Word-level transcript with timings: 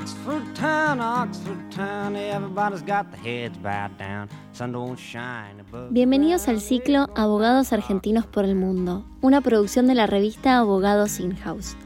Oxford 0.00 0.54
town, 0.54 0.98
Oxford 0.98 1.70
town, 1.70 2.16
everybody's 2.16 2.80
got 2.80 3.10
the 3.10 3.18
heads 3.18 3.58
bowed 3.58 3.98
down. 3.98 4.30
Sun 4.54 4.72
don't 4.72 4.98
shine 4.98 5.60
above. 5.60 5.92
Bienvenidos 5.92 6.48
al 6.48 6.62
ciclo 6.62 7.10
Abogados 7.14 7.74
Argentinos 7.74 8.24
por 8.24 8.46
el 8.46 8.54
Mundo, 8.54 9.04
una 9.20 9.42
producción 9.42 9.86
de 9.86 9.94
la 9.94 10.06
revista 10.06 10.56
Abogados 10.56 11.20
In-House. 11.20 11.76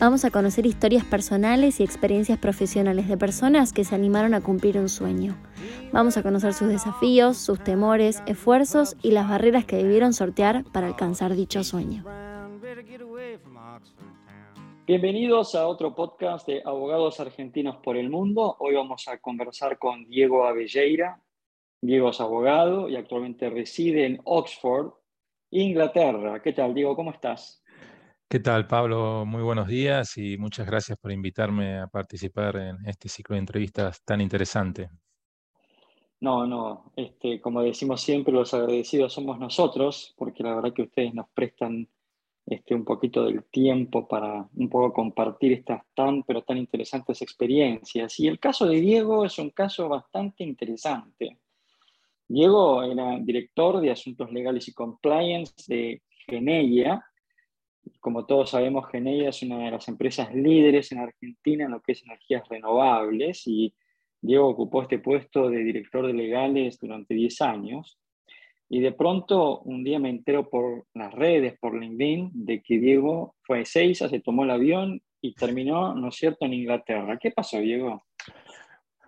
Vamos 0.00 0.24
a 0.24 0.32
conocer 0.32 0.66
historias 0.66 1.04
personales 1.04 1.78
y 1.78 1.84
experiencias 1.84 2.36
profesionales 2.36 3.06
de 3.06 3.16
personas 3.16 3.72
que 3.72 3.84
se 3.84 3.94
animaron 3.94 4.34
a 4.34 4.40
cumplir 4.40 4.76
un 4.76 4.88
sueño. 4.88 5.36
Vamos 5.92 6.16
a 6.16 6.24
conocer 6.24 6.54
sus 6.54 6.66
desafíos, 6.66 7.36
sus 7.36 7.62
temores, 7.62 8.24
esfuerzos 8.26 8.96
y 9.02 9.12
las 9.12 9.28
barreras 9.28 9.64
que 9.66 9.76
debieron 9.76 10.14
sortear 10.14 10.64
para 10.72 10.88
alcanzar 10.88 11.36
dicho 11.36 11.62
sueño. 11.62 12.02
Bienvenidos 14.84 15.54
a 15.54 15.68
otro 15.68 15.94
podcast 15.94 16.48
de 16.48 16.60
Abogados 16.64 17.20
Argentinos 17.20 17.76
por 17.76 17.96
el 17.96 18.10
Mundo. 18.10 18.56
Hoy 18.58 18.74
vamos 18.74 19.06
a 19.06 19.18
conversar 19.18 19.78
con 19.78 20.08
Diego 20.08 20.44
Avelleira. 20.44 21.22
Diego 21.80 22.10
es 22.10 22.20
abogado 22.20 22.88
y 22.88 22.96
actualmente 22.96 23.48
reside 23.48 24.06
en 24.06 24.20
Oxford, 24.24 24.92
Inglaterra. 25.52 26.42
¿Qué 26.42 26.52
tal, 26.52 26.74
Diego? 26.74 26.96
¿Cómo 26.96 27.12
estás? 27.12 27.62
¿Qué 28.28 28.40
tal, 28.40 28.66
Pablo? 28.66 29.24
Muy 29.24 29.44
buenos 29.44 29.68
días 29.68 30.18
y 30.18 30.36
muchas 30.36 30.66
gracias 30.66 30.98
por 30.98 31.12
invitarme 31.12 31.78
a 31.78 31.86
participar 31.86 32.56
en 32.56 32.84
este 32.84 33.08
ciclo 33.08 33.34
de 33.34 33.40
entrevistas 33.40 34.02
tan 34.04 34.20
interesante. 34.20 34.90
No, 36.18 36.44
no, 36.44 36.92
este, 36.96 37.40
como 37.40 37.62
decimos 37.62 38.00
siempre, 38.00 38.34
los 38.34 38.52
agradecidos 38.52 39.12
somos 39.12 39.38
nosotros, 39.38 40.12
porque 40.16 40.42
la 40.42 40.56
verdad 40.56 40.72
que 40.72 40.82
ustedes 40.82 41.14
nos 41.14 41.28
prestan 41.30 41.88
este, 42.46 42.74
un 42.74 42.84
poquito 42.84 43.24
del 43.24 43.44
tiempo 43.44 44.08
para 44.08 44.48
un 44.54 44.68
poco 44.68 44.92
compartir 44.92 45.52
estas 45.52 45.82
tan, 45.94 46.22
pero 46.24 46.42
tan 46.42 46.58
interesantes 46.58 47.22
experiencias. 47.22 48.18
Y 48.18 48.28
el 48.28 48.38
caso 48.38 48.66
de 48.66 48.80
Diego 48.80 49.24
es 49.24 49.38
un 49.38 49.50
caso 49.50 49.88
bastante 49.88 50.42
interesante. 50.44 51.38
Diego 52.26 52.82
era 52.82 53.18
director 53.20 53.80
de 53.80 53.90
Asuntos 53.90 54.32
Legales 54.32 54.66
y 54.68 54.72
Compliance 54.72 55.54
de 55.68 56.02
Geneia. 56.26 57.04
Como 58.00 58.26
todos 58.26 58.50
sabemos, 58.50 58.88
Geneia 58.90 59.28
es 59.28 59.42
una 59.42 59.58
de 59.58 59.70
las 59.70 59.86
empresas 59.88 60.34
líderes 60.34 60.90
en 60.92 60.98
Argentina 60.98 61.64
en 61.64 61.72
lo 61.72 61.80
que 61.80 61.92
es 61.92 62.02
energías 62.02 62.48
renovables 62.48 63.46
y 63.46 63.74
Diego 64.20 64.48
ocupó 64.48 64.82
este 64.82 64.98
puesto 64.98 65.50
de 65.50 65.64
director 65.64 66.06
de 66.06 66.12
legales 66.12 66.78
durante 66.78 67.12
10 67.14 67.40
años. 67.42 67.98
Y 68.74 68.80
de 68.80 68.92
pronto, 68.92 69.60
un 69.60 69.84
día 69.84 69.98
me 69.98 70.08
entero 70.08 70.48
por 70.48 70.86
las 70.94 71.12
redes, 71.12 71.58
por 71.60 71.78
LinkedIn, 71.78 72.30
de 72.32 72.62
que 72.62 72.78
Diego 72.78 73.36
fue 73.42 73.58
a 73.58 73.60
Ezeiza, 73.60 74.08
se 74.08 74.20
tomó 74.20 74.44
el 74.44 74.50
avión 74.50 75.02
y 75.20 75.34
terminó, 75.34 75.94
¿no 75.94 76.08
es 76.08 76.16
cierto?, 76.16 76.46
en 76.46 76.54
Inglaterra. 76.54 77.18
¿Qué 77.20 77.30
pasó, 77.32 77.58
Diego? 77.58 78.02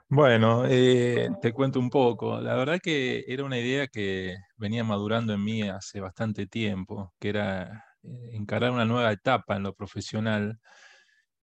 Bueno, 0.07 0.65
eh, 0.69 1.31
te 1.41 1.55
cuento 1.55 1.81
un 1.81 1.89
poco. 1.89 2.43
La 2.43 2.57
verdad 2.57 2.79
que 2.79 3.25
era 3.27 3.43
una 3.43 3.59
idea 3.59 3.87
que 3.87 4.37
venía 4.59 4.85
madurando 4.85 5.33
en 5.33 5.43
mí 5.43 5.63
hace 5.63 5.99
bastante 5.99 6.47
tiempo, 6.47 7.15
que 7.19 7.31
era 7.31 7.87
eh, 8.03 8.33
encarar 8.35 8.71
una 8.71 8.85
nueva 8.85 9.11
etapa 9.13 9.57
en 9.57 9.63
lo 9.63 9.73
profesional, 9.73 10.59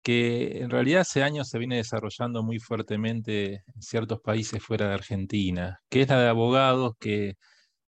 que 0.02 0.62
en 0.62 0.70
realidad 0.70 1.02
hace 1.02 1.22
años 1.22 1.50
se 1.50 1.58
viene 1.58 1.76
desarrollando 1.76 2.42
muy 2.42 2.60
fuertemente 2.60 3.62
en 3.74 3.82
ciertos 3.82 4.22
países 4.22 4.62
fuera 4.62 4.88
de 4.88 4.94
Argentina, 4.94 5.82
que 5.90 6.00
es 6.00 6.08
la 6.08 6.18
de 6.18 6.28
abogados 6.30 6.94
que 6.98 7.34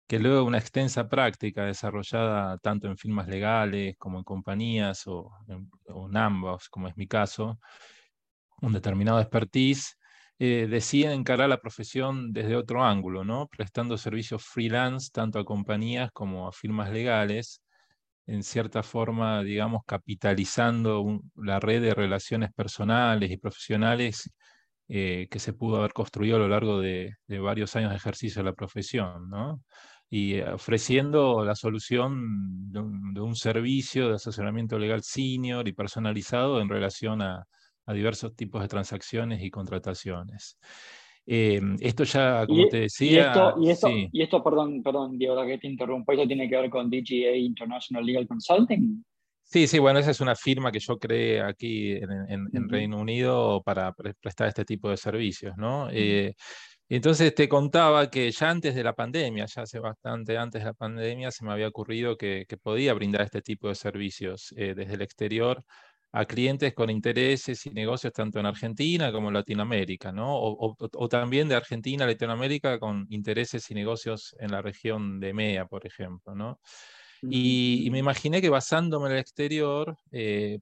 que 0.06 0.18
luego 0.18 0.44
una 0.44 0.58
extensa 0.58 1.08
práctica 1.08 1.64
desarrollada 1.64 2.58
tanto 2.58 2.86
en 2.88 2.96
firmas 2.96 3.28
legales 3.28 3.96
como 3.98 4.18
en 4.18 4.24
compañías 4.24 5.06
o 5.06 5.32
en, 5.48 5.70
o 5.88 6.08
en 6.08 6.16
ambos, 6.16 6.68
como 6.68 6.88
es 6.88 6.96
mi 6.96 7.06
caso, 7.08 7.58
un 8.62 8.72
determinado 8.72 9.20
expertise, 9.20 9.96
eh, 10.38 10.66
deciden 10.68 11.12
encarar 11.20 11.48
la 11.48 11.60
profesión 11.60 12.32
desde 12.32 12.56
otro 12.56 12.84
ángulo, 12.84 13.24
¿no? 13.24 13.48
prestando 13.48 13.96
servicios 13.96 14.44
freelance 14.44 15.10
tanto 15.12 15.38
a 15.38 15.44
compañías 15.44 16.10
como 16.12 16.46
a 16.48 16.52
firmas 16.52 16.90
legales, 16.90 17.62
en 18.26 18.42
cierta 18.42 18.82
forma, 18.82 19.42
digamos, 19.42 19.82
capitalizando 19.86 21.22
la 21.36 21.60
red 21.60 21.80
de 21.80 21.94
relaciones 21.94 22.52
personales 22.52 23.30
y 23.30 23.36
profesionales 23.36 24.30
eh, 24.88 25.28
que 25.30 25.38
se 25.38 25.52
pudo 25.52 25.78
haber 25.78 25.92
construido 25.92 26.36
a 26.36 26.40
lo 26.40 26.48
largo 26.48 26.80
de, 26.80 27.14
de 27.26 27.38
varios 27.38 27.76
años 27.76 27.90
de 27.90 27.96
ejercicio 27.96 28.42
de 28.42 28.50
la 28.50 28.54
profesión, 28.54 29.30
¿no? 29.30 29.62
Y 30.08 30.34
eh, 30.34 30.48
ofreciendo 30.52 31.44
la 31.44 31.54
solución 31.54 32.70
de 32.72 32.80
un, 32.80 33.14
de 33.14 33.20
un 33.20 33.34
servicio 33.34 34.08
de 34.08 34.14
asesoramiento 34.14 34.78
legal 34.78 35.02
senior 35.02 35.66
y 35.68 35.72
personalizado 35.72 36.60
en 36.60 36.68
relación 36.68 37.22
a, 37.22 37.44
a 37.86 37.92
diversos 37.92 38.34
tipos 38.36 38.62
de 38.62 38.68
transacciones 38.68 39.42
y 39.42 39.50
contrataciones. 39.50 40.58
Eh, 41.26 41.60
esto 41.80 42.04
ya, 42.04 42.46
como 42.46 42.62
Y, 42.64 42.68
te 42.68 42.76
y 42.76 42.80
decía, 42.82 43.20
esto, 43.22 43.54
y, 43.60 43.70
esto, 43.70 43.88
sí. 43.88 44.08
y 44.12 44.22
esto, 44.22 44.44
perdón, 44.44 44.82
perdón, 44.82 45.18
Diego, 45.18 45.44
que 45.44 45.58
te 45.58 45.66
interrumpo, 45.66 46.12
esto 46.12 46.26
tiene 46.26 46.48
que 46.48 46.56
ver 46.56 46.70
con 46.70 46.88
DGA 46.88 47.34
International 47.36 48.04
Legal 48.04 48.28
Consulting. 48.28 49.04
Sí, 49.42 49.66
sí, 49.68 49.78
bueno, 49.78 50.00
esa 50.00 50.10
es 50.10 50.20
una 50.20 50.34
firma 50.34 50.72
que 50.72 50.80
yo 50.80 50.98
creé 50.98 51.40
aquí 51.40 51.92
en, 51.92 52.10
en- 52.28 52.48
en 52.52 52.62
Ujú. 52.64 52.68
Reino 52.68 53.00
Unido 53.00 53.62
para 53.62 53.92
pre- 53.92 54.14
prestar 54.14 54.48
este 54.48 54.64
tipo 54.64 54.90
de 54.90 54.96
servicios, 54.96 55.56
¿no? 55.56 55.88
Eh, 55.90 56.34
entonces 56.88 57.34
te 57.34 57.48
contaba 57.48 58.10
que 58.10 58.30
ya 58.30 58.50
antes 58.50 58.74
de 58.74 58.84
la 58.84 58.92
pandemia, 58.94 59.46
ya 59.46 59.62
hace 59.62 59.78
bastante 59.80 60.38
antes 60.38 60.60
de 60.62 60.66
la 60.66 60.74
pandemia, 60.74 61.30
se 61.32 61.44
me 61.44 61.52
había 61.52 61.68
ocurrido 61.68 62.16
que, 62.16 62.44
que 62.48 62.56
podía 62.56 62.94
brindar 62.94 63.22
este 63.22 63.42
tipo 63.42 63.68
de 63.68 63.74
servicios 63.74 64.52
eh, 64.56 64.74
desde 64.76 64.94
el 64.94 65.02
exterior 65.02 65.64
a 66.12 66.24
clientes 66.24 66.72
con 66.74 66.88
intereses 66.90 67.66
y 67.66 67.70
negocios 67.70 68.12
tanto 68.12 68.38
en 68.40 68.46
Argentina 68.46 69.12
como 69.12 69.28
en 69.28 69.34
Latinoamérica, 69.34 70.12
¿no? 70.12 70.34
O, 70.36 70.70
o- 70.70 70.76
o 70.94 71.08
también 71.08 71.48
de 71.48 71.56
Argentina 71.56 72.04
a 72.04 72.08
Latinoamérica 72.08 72.78
con 72.78 73.06
intereses 73.10 73.70
y 73.70 73.74
negocios 73.74 74.34
en 74.38 74.52
la 74.52 74.62
región 74.62 75.20
de 75.20 75.30
EMEA, 75.30 75.66
por 75.66 75.86
ejemplo, 75.86 76.34
¿no? 76.34 76.60
Y, 77.28 77.86
y 77.86 77.90
me 77.90 77.98
imaginé 77.98 78.40
que 78.40 78.48
basándome 78.50 79.06
en 79.08 79.12
el 79.14 79.18
exterior, 79.20 79.96
eh, 80.12 80.58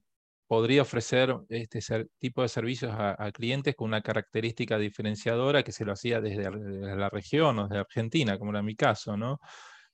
podría 0.47 0.83
ofrecer 0.83 1.35
este 1.49 1.79
tipo 2.19 2.41
de 2.41 2.49
servicios 2.49 2.91
a, 2.93 3.15
a 3.23 3.31
clientes 3.31 3.75
con 3.75 3.87
una 3.89 4.01
característica 4.01 4.77
diferenciadora 4.77 5.63
que 5.63 5.71
se 5.71 5.85
lo 5.85 5.93
hacía 5.93 6.21
desde, 6.21 6.49
desde 6.49 6.95
la 6.95 7.09
región 7.09 7.59
o 7.59 7.67
desde 7.67 7.79
Argentina, 7.79 8.37
como 8.37 8.51
era 8.51 8.61
mi 8.61 8.75
caso, 8.75 9.17
¿no? 9.17 9.39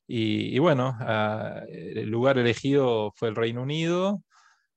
Y, 0.08 0.56
y 0.56 0.60
bueno, 0.60 0.96
ah, 1.00 1.62
el 1.70 2.10
lugar 2.10 2.38
elegido 2.38 3.12
fue 3.16 3.30
el 3.30 3.36
Reino 3.36 3.62
Unido, 3.64 4.24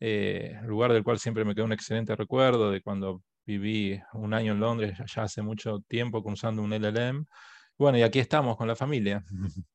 eh, 0.00 0.54
lugar 0.64 0.92
del 0.92 1.04
cual 1.04 1.18
siempre 1.18 1.44
me 1.44 1.54
quedó 1.54 1.64
un 1.66 1.72
excelente 1.72 2.14
recuerdo 2.16 2.70
de 2.70 2.82
cuando 2.82 3.22
viví 3.46 4.00
un 4.14 4.34
año 4.34 4.52
en 4.52 4.60
Londres, 4.60 4.98
ya 5.14 5.22
hace 5.24 5.42
mucho 5.42 5.80
tiempo, 5.88 6.22
cursando 6.22 6.62
un 6.62 6.72
LLM. 6.72 7.26
Bueno, 7.78 7.98
y 7.98 8.02
aquí 8.02 8.18
estamos 8.20 8.56
con 8.56 8.68
la 8.68 8.76
familia. 8.76 9.22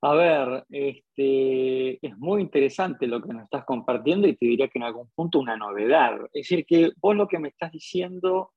A 0.00 0.14
ver, 0.14 0.64
este, 0.70 2.06
es 2.06 2.16
muy 2.18 2.40
interesante 2.40 3.08
lo 3.08 3.20
que 3.20 3.32
nos 3.32 3.42
estás 3.44 3.64
compartiendo 3.64 4.28
y 4.28 4.36
te 4.36 4.46
diría 4.46 4.68
que 4.68 4.78
en 4.78 4.84
algún 4.84 5.10
punto 5.12 5.40
una 5.40 5.56
novedad. 5.56 6.20
Es 6.32 6.48
decir, 6.48 6.64
que 6.64 6.92
vos 7.00 7.16
lo 7.16 7.26
que 7.26 7.40
me 7.40 7.48
estás 7.48 7.72
diciendo 7.72 8.52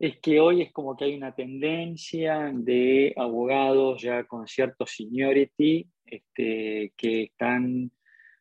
es 0.00 0.18
que 0.18 0.40
hoy 0.40 0.62
es 0.62 0.72
como 0.72 0.96
que 0.96 1.04
hay 1.04 1.14
una 1.14 1.32
tendencia 1.32 2.50
de 2.52 3.14
abogados 3.16 4.02
ya 4.02 4.24
con 4.24 4.48
cierto 4.48 4.84
seniority 4.84 5.86
este, 6.04 6.92
que 6.96 7.22
están 7.22 7.92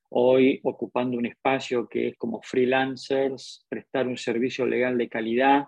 hoy 0.09 0.59
ocupando 0.63 1.19
un 1.19 1.27
espacio 1.27 1.87
que 1.87 2.07
es 2.09 2.17
como 2.17 2.41
freelancers, 2.41 3.67
prestar 3.69 4.07
un 4.07 4.17
servicio 4.17 4.65
legal 4.65 4.97
de 4.97 5.07
calidad 5.07 5.65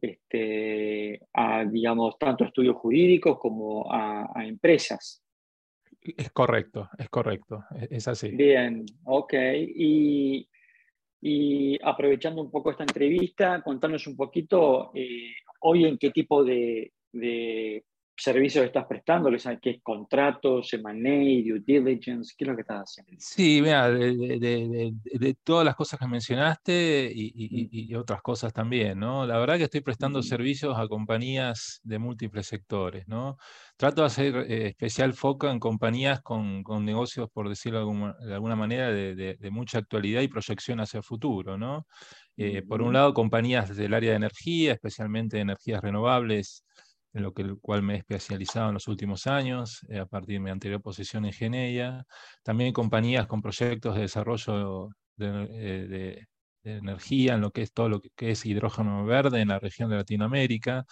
este, 0.00 1.20
a, 1.32 1.64
digamos, 1.64 2.16
tanto 2.20 2.44
estudios 2.44 2.76
jurídicos 2.76 3.36
como 3.40 3.92
a 3.92 4.44
empresas. 4.44 5.25
Es 6.16 6.30
correcto, 6.30 6.88
es 6.98 7.08
correcto, 7.08 7.64
es, 7.74 7.88
es 7.90 8.08
así. 8.08 8.30
Bien, 8.30 8.84
ok. 9.04 9.34
Y, 9.74 10.48
y 11.20 11.78
aprovechando 11.82 12.42
un 12.42 12.50
poco 12.50 12.70
esta 12.70 12.84
entrevista, 12.84 13.62
contanos 13.62 14.06
un 14.06 14.16
poquito 14.16 14.90
eh, 14.94 15.34
hoy 15.60 15.84
en 15.86 15.98
qué 15.98 16.10
tipo 16.10 16.44
de, 16.44 16.92
de 17.12 17.84
servicios 18.16 18.64
estás 18.64 18.86
prestando, 18.86 19.30
¿Qué 19.30 19.36
es- 19.36 19.60
qué 19.62 19.70
es 19.70 19.82
contrato, 19.82 20.60
M&A, 20.72 21.42
due 21.48 21.60
diligence, 21.60 22.34
qué 22.36 22.44
es 22.44 22.48
lo 22.48 22.54
que 22.56 22.62
estás 22.62 22.82
haciendo? 22.98 23.12
Sí, 23.18 23.60
mira, 23.62 23.88
de, 23.90 24.14
de- 24.14 24.38
de- 24.38 24.92
de- 25.02 25.18
de 25.18 25.34
todas 25.42 25.64
las 25.64 25.74
cosas 25.74 25.98
que 25.98 26.06
mencionaste 26.06 27.10
y, 27.14 27.28
y- 27.34 27.48
Mm, 27.50 27.68
y- 27.70 27.94
otras 27.94 28.20
cosas 28.20 28.52
también, 28.52 28.98
¿no? 28.98 29.24
La 29.26 29.38
verdad 29.38 29.56
que 29.56 29.64
estoy 29.64 29.80
prestando 29.80 30.18
mm, 30.18 30.22
servicios 30.22 30.76
a 30.78 30.86
compañías 30.86 31.80
de 31.82 31.98
múltiples 31.98 32.46
sectores, 32.46 33.08
¿no? 33.08 33.38
Trato 33.78 34.02
de 34.02 34.06
hacer 34.08 34.36
eh, 34.50 34.66
especial 34.68 35.14
foco 35.14 35.48
en 35.48 35.58
compañías 35.58 36.20
con, 36.20 36.62
con 36.62 36.84
negocios, 36.84 37.30
por 37.32 37.48
decirlo 37.48 37.78
de 38.20 38.34
alguna, 38.34 38.56
manera, 38.56 38.92
de 38.92 39.50
mucha 39.50 39.78
actualidad 39.78 40.20
y 40.20 40.28
proyección 40.28 40.80
hacia 40.80 40.98
el 40.98 41.04
futuro, 41.04 41.56
¿no? 41.56 41.86
Eh, 42.36 42.62
por 42.62 42.82
un 42.82 42.92
mm, 42.92 42.92
lado, 42.92 43.14
compañías 43.14 43.74
del 43.76 43.94
área 43.94 44.10
de 44.10 44.16
energía, 44.16 44.72
especialmente 44.72 45.36
de 45.36 45.42
energías 45.42 45.80
renovables, 45.80 46.64
en 47.16 47.22
lo 47.22 47.32
que 47.34 47.42
el 47.42 47.58
cual 47.60 47.82
me 47.82 47.94
he 47.94 47.98
especializado 47.98 48.68
en 48.68 48.74
los 48.74 48.88
últimos 48.88 49.26
años, 49.26 49.80
eh, 49.88 49.98
a 50.00 50.06
partir 50.06 50.34
de 50.36 50.40
mi 50.40 50.50
anterior 50.50 50.82
posición 50.82 51.24
en 51.24 51.32
Geneia. 51.32 52.04
También 52.42 52.72
compañías 52.74 53.26
con 53.26 53.40
proyectos 53.42 53.94
de 53.96 54.02
desarrollo 54.02 54.90
de, 55.16 55.26
eh, 55.50 55.86
de- 55.88 56.26
energía, 56.64 57.34
en 57.34 57.42
lo 57.42 57.52
que 57.52 57.62
es 57.62 57.72
todo 57.72 57.88
lo 57.88 58.00
que 58.00 58.30
es 58.32 58.44
hidrógeno 58.44 59.04
verde 59.06 59.40
en 59.40 59.48
la 59.48 59.60
región 59.60 59.88
de 59.88 59.96
Latinoamérica, 59.96 60.84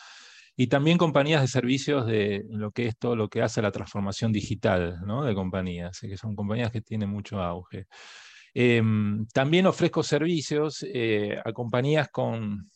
y 0.56 0.69
también 0.69 0.99
compañías 0.99 1.43
de 1.43 1.49
servicios 1.49 2.06
de 2.06 2.44
lo 2.49 2.70
que 2.70 2.87
es 2.87 2.97
todo 2.99 3.17
lo 3.17 3.29
que 3.29 3.43
hace 3.43 3.61
la 3.61 3.73
transformación 3.73 4.32
digital 4.32 4.99
de 5.27 5.35
compañías, 5.35 5.99
que 6.00 6.17
son 6.17 6.37
compañías 6.37 6.70
que 6.70 6.81
tienen 6.81 7.11
mucho 7.11 7.43
auge. 7.43 7.87
Em, 8.55 9.27
también 9.32 9.67
ofrezco 9.67 10.03
servicios 10.05 10.85
eh, 10.88 11.41
a 11.44 11.53
compañías 11.53 12.09
con, 12.11 12.70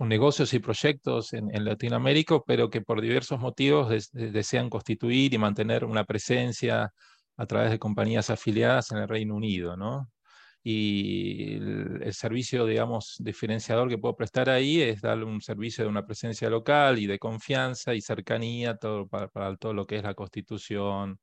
negocios 0.00 0.54
y 0.54 0.58
proyectos 0.58 1.32
en, 1.32 1.64
Latinoamérica, 1.64 2.40
pero 2.46 2.70
que 2.70 2.80
por 2.80 3.00
diversos 3.00 3.40
motivos 3.40 4.10
desean 4.12 4.70
constituir 4.70 5.34
y 5.34 5.38
mantener 5.38 5.84
una 5.84 6.04
presencia 6.04 6.92
a 7.36 7.46
través 7.46 7.70
de 7.70 7.78
compañías 7.78 8.30
afiliadas 8.30 8.90
en 8.92 8.98
el 8.98 9.08
Reino 9.08 9.34
Unido, 9.36 9.76
¿no? 9.76 10.08
y 10.64 11.54
el, 11.54 12.12
servicio, 12.14 12.66
digamos, 12.66 13.16
diferenciador 13.18 13.88
que 13.88 13.98
puedo 13.98 14.14
prestar 14.14 14.48
ahí 14.48 14.80
es 14.80 15.00
darle 15.00 15.24
un 15.24 15.40
servicio 15.40 15.84
de 15.84 15.90
una 15.90 16.06
presencia 16.06 16.48
local 16.48 16.98
y 16.98 17.06
de 17.06 17.18
confianza 17.18 17.94
y 17.94 18.00
cercanía 18.00 18.76
todo, 18.76 19.08
para, 19.08 19.56
todo 19.56 19.74
lo 19.74 19.86
que 19.86 19.96
es 19.96 20.04
la 20.04 20.14
constitución, 20.14 21.18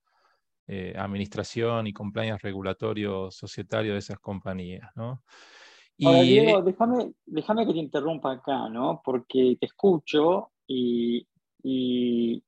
eh, 0.68 0.94
administración 0.98 1.88
y 1.88 1.94
compliance 1.94 2.44
regulatorio 2.44 3.32
societario 3.32 3.94
de 3.94 4.00
esas 4.00 4.20
compañías, 4.20 4.90
¿no? 4.96 5.24
Ahora, 6.04 6.22
Diego, 6.22 6.62
déjame, 6.62 7.12
déjame 7.26 7.66
que 7.66 7.74
te 7.74 7.80
interrumpa 7.80 8.34
acá, 8.34 8.70
¿no? 8.70 9.02
Porque 9.04 9.58
te 9.60 9.66
escucho 9.66 10.52
y, 10.68 11.28
y 11.64 12.44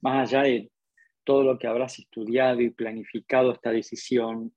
más 0.00 0.32
allá 0.32 0.42
de 0.42 0.70
todo 1.24 1.42
lo 1.42 1.58
que 1.58 1.66
habrás 1.66 1.98
estudiado 1.98 2.60
y 2.60 2.70
planificado 2.70 3.52
esta 3.52 3.70
decisión, 3.70 4.52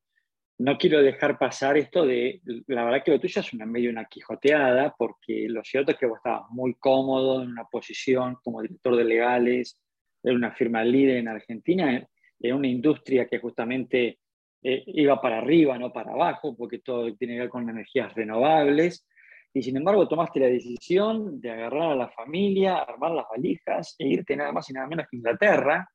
no 0.60 0.78
quiero 0.78 1.01
dejar 1.01 1.40
pasar 1.40 1.78
esto 1.78 2.06
de, 2.06 2.42
la 2.68 2.84
verdad 2.84 3.01
que 3.04 3.12
lo 3.12 3.19
tuyo 3.19 3.40
es 3.40 3.54
una 3.54 3.66
medio 3.66 3.90
una 3.90 4.06
quijoteada, 4.06 4.94
porque 4.98 5.48
lo 5.48 5.63
cierto 5.63 5.92
es 5.92 5.98
que 5.98 6.06
vos 6.06 6.18
estabas 6.18 6.50
muy 6.50 6.75
cómodo 6.75 7.42
en 7.42 7.50
una 7.50 7.63
posición 7.63 8.38
como 8.44 8.62
director 8.62 8.95
de 8.95 9.06
legales 9.06 9.80
de 10.22 10.34
una 10.34 10.52
firma 10.52 10.84
líder 10.84 11.18
en 11.18 11.30
Argentina, 11.30 12.06
en 12.42 12.56
una 12.56 12.68
industria 12.68 13.25
que 13.25 13.40
justamente 13.40 14.19
eh, 14.61 14.83
iba 14.88 15.21
para 15.21 15.38
arriba, 15.38 15.77
no 15.77 15.91
para 15.91 16.11
abajo, 16.11 16.56
porque 16.56 16.79
todo 16.79 17.13
tiene 17.15 17.35
que 17.35 17.39
ver 17.41 17.50
con 17.50 17.69
energías 17.69 18.13
renovables. 18.13 19.06
Y 19.53 19.63
sin 19.63 19.77
embargo 19.77 20.07
tomaste 20.07 20.39
la 20.39 20.47
decisión 20.47 21.41
de 21.41 21.51
agarrar 21.51 21.91
a 21.91 21.95
la 21.95 22.09
familia, 22.09 22.77
armar 22.77 23.11
las 23.11 23.25
valijas 23.29 23.95
e 23.97 24.07
irte 24.07 24.35
nada 24.35 24.51
más 24.51 24.69
y 24.69 24.73
nada 24.73 24.88
menos 24.88 25.07
que 25.09 25.17
Inglaterra, 25.17 25.89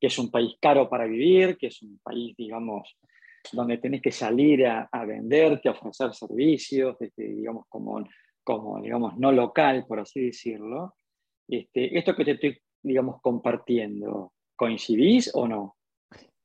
que 0.00 0.08
es 0.08 0.18
un 0.18 0.30
país 0.30 0.54
caro 0.60 0.88
para 0.88 1.06
vivir, 1.06 1.56
que 1.56 1.68
es 1.68 1.82
un 1.82 1.98
país, 2.02 2.34
digamos, 2.36 2.98
donde 3.52 3.78
tenés 3.78 4.02
que 4.02 4.10
salir 4.10 4.66
a, 4.66 4.88
venderte, 5.06 5.68
a 5.68 5.72
ofrecer 5.72 6.12
servicios, 6.12 6.96
este, 7.00 7.22
digamos, 7.22 7.66
como, 7.68 8.04
como, 8.42 8.80
digamos, 8.80 9.16
no 9.18 9.30
local, 9.30 9.84
por 9.86 10.00
así 10.00 10.26
decirlo. 10.26 10.96
Este, 11.48 11.96
esto 11.96 12.16
que 12.16 12.24
te 12.24 12.32
estoy, 12.32 12.58
digamos, 12.82 13.20
compartiendo, 13.22 14.32
¿coincidís 14.56 15.30
o 15.32 15.46
no? 15.46 15.76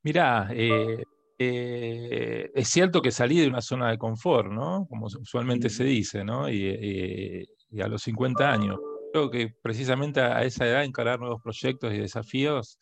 Mirá, 0.03 0.49
eh, 0.53 1.03
eh, 1.43 2.51
es 2.53 2.67
cierto 2.67 3.01
que 3.01 3.11
salí 3.11 3.39
de 3.39 3.47
una 3.47 3.61
zona 3.61 3.89
de 3.89 3.97
confort, 3.97 4.51
¿no? 4.51 4.85
Como 4.87 5.07
usualmente 5.07 5.69
se 5.69 5.83
dice, 5.83 6.23
¿no? 6.23 6.47
Y, 6.49 7.47
y, 7.71 7.81
a 7.81 7.87
los 7.87 8.03
50 8.03 8.51
años. 8.51 8.77
Creo 9.11 9.31
que 9.31 9.55
precisamente 9.61 10.21
a 10.21 10.43
esa 10.43 10.67
edad 10.67 10.83
encarar 10.83 11.19
nuevos 11.19 11.41
proyectos 11.41 11.93
y 11.93 11.97
desafíos 11.97 12.77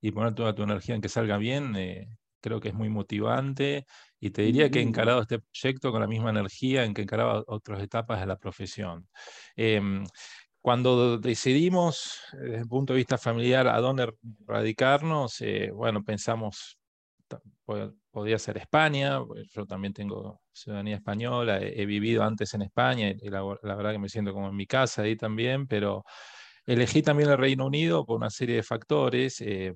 y 0.00 0.10
poner 0.10 0.34
toda 0.34 0.54
tu 0.54 0.62
energía 0.62 0.94
en 0.94 1.00
que 1.00 1.08
salga 1.08 1.36
bien, 1.36 1.76
eh, 1.76 2.08
creo 2.40 2.58
que 2.58 2.68
es 2.68 2.74
muy 2.74 2.88
motivante 2.88 3.86
y 4.18 4.30
te 4.30 4.42
diría 4.42 4.70
que 4.70 4.80
he 4.80 4.82
encarado 4.82 5.22
este 5.22 5.38
proyecto 5.38 5.92
con 5.92 6.00
la 6.00 6.06
misma 6.06 6.30
energía 6.30 6.84
en 6.84 6.94
que 6.94 7.02
encaraba 7.02 7.44
otras 7.46 7.82
etapas 7.82 8.18
de 8.18 8.26
la 8.26 8.36
profesión. 8.36 9.08
Em, 9.56 10.04
cuando 10.60 11.18
decidimos, 11.18 12.20
desde 12.32 12.58
el 12.58 12.66
punto 12.66 12.92
de 12.92 12.98
vista 12.98 13.18
familiar, 13.18 13.68
a 13.68 13.78
dónde 13.78 14.12
radicarnos, 14.46 15.40
eh, 15.42 15.70
bueno, 15.72 16.02
pensamos, 16.02 16.79
podría 18.10 18.38
ser 18.38 18.58
España, 18.58 19.20
yo 19.52 19.66
también 19.66 19.92
tengo 19.92 20.40
ciudadanía 20.52 20.96
española, 20.96 21.60
he, 21.60 21.86
vivido 21.86 22.22
antes 22.22 22.54
en 22.54 22.62
España 22.62 23.10
y 23.10 23.28
la, 23.28 23.42
verdad 23.42 23.92
que 23.92 23.98
me 23.98 24.08
siento 24.08 24.32
como 24.32 24.48
en 24.48 24.56
mi 24.56 24.66
casa 24.66 25.02
ahí 25.02 25.16
también, 25.16 25.66
pero 25.66 26.04
elegí 26.66 27.02
también 27.02 27.30
el 27.30 27.38
Reino 27.38 27.66
Unido 27.66 28.04
por 28.04 28.16
una 28.16 28.30
serie 28.30 28.56
de 28.56 28.62
factores. 28.62 29.40
Eh, 29.40 29.72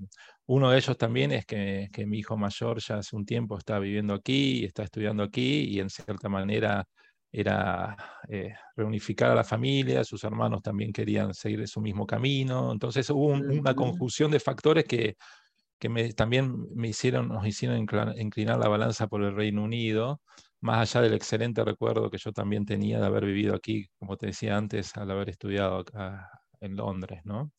uno 0.46 0.70
de 0.70 0.78
ellos 0.78 0.96
también 0.98 1.32
es 1.32 1.46
que, 1.46 1.88
mi 2.06 2.18
hijo 2.18 2.36
mayor 2.36 2.80
ya 2.80 2.98
hace 2.98 3.16
un 3.16 3.24
tiempo 3.24 3.56
está 3.58 3.78
viviendo 3.78 4.14
aquí, 4.14 4.64
está 4.64 4.82
estudiando 4.84 5.22
aquí 5.22 5.64
y 5.64 5.80
en 5.80 5.90
cierta 5.90 6.28
manera 6.28 6.86
era 7.32 7.96
eh, 8.28 8.54
reunificar 8.76 9.30
a 9.32 9.34
la 9.34 9.42
familia, 9.42 10.04
sus 10.04 10.22
hermanos 10.22 10.62
también 10.62 10.92
querían 10.92 11.34
seguir 11.34 11.66
su 11.66 11.80
mismo 11.80 12.06
camino, 12.06 12.70
entonces 12.70 13.10
hubo 13.10 13.26
una 13.26 13.74
conjunción 13.74 14.30
de 14.30 14.38
factores 14.38 14.84
que, 14.84 15.16
que 15.84 15.90
me, 15.90 16.14
también 16.14 16.66
me 16.74 16.88
hicieron, 16.88 17.28
nos 17.28 17.46
hicieron 17.46 17.76
inclinar 17.76 18.58
la 18.58 18.68
balanza 18.68 19.06
por 19.06 19.22
el 19.22 19.36
Reino 19.36 19.62
Unido, 19.62 20.22
más 20.62 20.78
allá 20.78 21.04
del 21.04 21.12
excelente 21.12 21.62
recuerdo 21.62 22.10
que 22.10 22.16
yo 22.16 22.32
también 22.32 22.64
tenía 22.64 22.98
de 22.98 23.04
haber 23.04 23.26
vivido 23.26 23.54
aquí, 23.54 23.86
como 23.98 24.16
te 24.16 24.28
decía 24.28 24.56
antes, 24.56 24.96
al 24.96 25.10
haber 25.10 25.28
estudiado 25.28 25.80
acá 25.80 26.30
en 26.62 26.74
Londres, 26.74 27.20
¿no? 27.24 27.52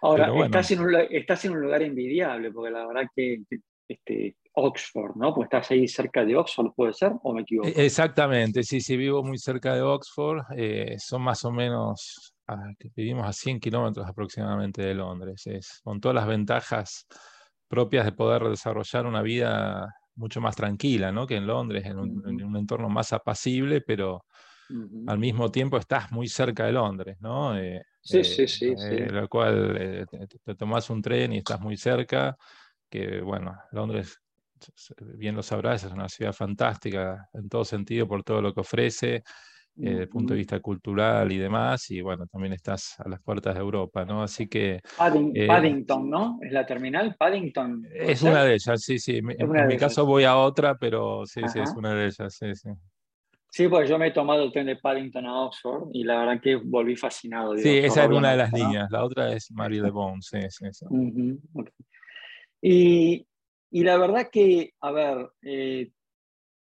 Ahora, 0.00 0.32
estás, 0.42 0.70
en 0.70 0.80
un, 0.80 0.94
estás, 1.10 1.44
en 1.44 1.52
un, 1.52 1.60
lugar 1.60 1.82
envidiable, 1.82 2.50
porque 2.50 2.70
la 2.70 2.86
verdad 2.86 3.02
que 3.14 3.42
este, 3.86 4.38
Oxford, 4.54 5.16
¿no? 5.16 5.34
Pues 5.34 5.44
estás 5.44 5.70
ahí 5.72 5.86
cerca 5.86 6.24
de 6.24 6.36
Oxford, 6.36 6.72
¿puede 6.74 6.94
ser? 6.94 7.12
¿O 7.22 7.34
me 7.34 7.42
equivoco? 7.42 7.68
E, 7.68 7.84
exactamente, 7.84 8.62
sí, 8.62 8.80
sí, 8.80 8.96
vivo 8.96 9.22
muy 9.22 9.36
cerca 9.36 9.74
de 9.74 9.82
Oxford. 9.82 10.44
Eh, 10.56 10.96
son 10.98 11.20
más 11.20 11.44
o 11.44 11.52
menos, 11.52 12.34
vivimos 12.96 13.26
a 13.26 13.34
100 13.34 13.60
kilómetros 13.60 14.08
aproximadamente 14.08 14.80
de 14.80 14.94
Londres. 14.94 15.46
Es, 15.46 15.82
con 15.84 16.00
todas 16.00 16.14
las 16.14 16.26
ventajas 16.26 17.06
propias 17.70 18.04
de 18.04 18.12
poder 18.12 18.42
desarrollar 18.42 19.06
una 19.06 19.22
vida 19.22 19.94
mucho 20.16 20.40
más 20.40 20.56
tranquila, 20.56 21.12
¿no? 21.12 21.24
Que 21.24 21.36
en 21.36 21.46
Londres, 21.46 21.86
en 21.86 22.00
un, 22.00 22.56
entorno 22.56 22.88
más 22.88 23.12
apacible, 23.12 23.80
pero 23.80 24.24
al 25.06 25.18
mismo 25.18 25.50
tiempo 25.50 25.78
estás 25.78 26.10
muy 26.10 26.26
cerca 26.28 26.66
de 26.66 26.72
Londres, 26.72 27.16
¿no? 27.20 27.56
Eh, 27.56 27.80
sí, 28.02 28.24
sí, 28.24 28.48
sí, 28.48 28.74
eh, 28.76 29.08
Lo 29.10 29.28
cual 29.28 29.76
eh, 29.78 30.06
te, 30.10 30.26
te, 30.26 30.54
tomas 30.56 30.90
un 30.90 31.00
tren 31.00 31.32
y 31.32 31.38
estás 31.38 31.60
muy 31.60 31.76
cerca, 31.76 32.36
que 32.90 33.20
bueno, 33.20 33.56
Londres, 33.70 34.20
bien 35.14 35.36
lo 35.36 35.42
sabrás, 35.42 35.84
es 35.84 35.92
una 35.92 36.08
ciudad 36.08 36.32
fantástica 36.32 37.28
en 37.32 37.48
todo 37.48 37.64
sentido 37.64 38.08
por 38.08 38.24
todo 38.24 38.42
lo 38.42 38.52
que 38.52 38.60
ofrece, 38.60 39.22
desde 39.74 40.02
el 40.02 40.08
punto 40.08 40.34
de 40.34 40.38
vista 40.38 40.60
cultural 40.60 41.30
y 41.32 41.38
demás, 41.38 41.90
y 41.90 42.00
bueno, 42.00 42.26
también 42.26 42.52
estás 42.52 42.98
a 43.00 43.08
las 43.08 43.20
puertas 43.22 43.54
de 43.54 43.60
Europa, 43.60 44.04
¿no? 44.04 44.22
Así 44.22 44.46
que... 44.46 44.80
Paddington, 44.96 46.10
¿no? 46.10 46.38
Es 46.42 46.52
la 46.52 46.66
terminal, 46.66 47.16
Paddington. 47.18 47.86
Es 47.94 48.22
una 48.22 48.44
de 48.44 48.54
ellas, 48.54 48.82
sí, 48.82 48.98
sí. 48.98 49.18
En, 49.18 49.66
mi 49.66 49.76
caso 49.76 50.04
voy 50.04 50.24
a 50.24 50.36
otra, 50.36 50.76
pero 50.76 51.24
sí, 51.26 51.40
sí, 51.52 51.60
es 51.60 51.74
una 51.76 51.94
de 51.94 52.06
ellas, 52.06 52.36
sí, 52.38 52.54
sí. 52.54 52.70
Sí, 53.52 53.66
pues 53.66 53.88
yo 53.88 53.98
me 53.98 54.08
he 54.08 54.12
tomado 54.12 54.44
el 54.44 54.52
tren 54.52 54.66
de 54.66 54.76
Paddington 54.76 55.26
a 55.26 55.40
Oxford 55.42 55.88
y 55.92 56.04
la 56.04 56.20
verdad 56.20 56.40
que 56.40 56.54
volví 56.56 56.94
fascinado. 56.94 57.56
sí, 57.56 57.78
esa 57.78 58.04
es 58.04 58.10
una 58.10 58.30
de 58.30 58.36
las 58.36 58.52
niñas, 58.52 58.90
la 58.90 59.04
otra 59.04 59.32
es 59.32 59.50
Mary 59.50 59.80
de 59.80 59.90
Bones, 59.90 60.28
sí, 60.30 60.38
sí, 60.50 60.86
y, 62.62 63.26
y, 63.70 63.82
la 63.82 63.96
verdad 63.96 64.28
que, 64.30 64.74
a 64.80 64.92
ver, 64.92 65.30
eh, 65.42 65.90